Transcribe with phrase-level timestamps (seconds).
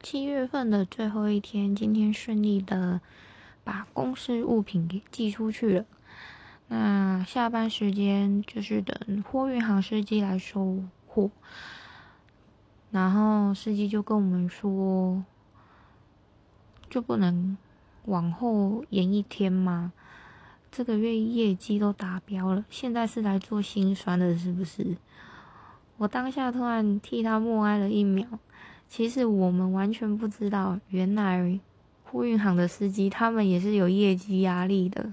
[0.00, 3.00] 七月份的最后一天，今天顺利的
[3.64, 5.84] 把公司物品给寄出去了。
[6.68, 11.30] 那下班时间就是等货运行司机来收货。
[12.92, 15.24] 然后司机就跟我们说，
[16.88, 17.58] 就不能
[18.04, 19.92] 往后延一天吗？
[20.70, 24.96] 这个月业绩都达标了，现在是来做心酸的，是不是？
[25.96, 28.26] 我当下突然替他默哀了一秒。
[28.88, 31.60] 其实我们完全不知道，原来
[32.04, 35.12] 货运行的司机他们也是有业绩压力的。